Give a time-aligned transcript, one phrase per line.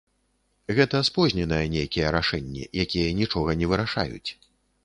[0.77, 4.29] Гэта спозненыя нейкія рашэнні, якія нічога не вырашаюць.